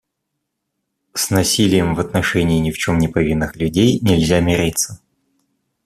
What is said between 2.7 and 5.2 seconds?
в чем не повинных людей нельзя мириться.